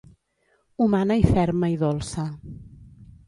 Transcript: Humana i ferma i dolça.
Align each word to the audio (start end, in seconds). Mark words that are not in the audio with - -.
Humana 0.85 1.17
i 1.23 1.27
ferma 1.35 1.69
i 1.73 1.77
dolça. 1.83 2.25